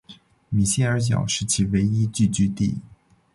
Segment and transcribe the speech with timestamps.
[0.49, 2.81] 米歇尔角是其唯一聚居地。